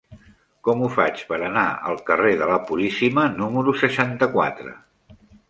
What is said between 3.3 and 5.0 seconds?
número seixanta-quatre?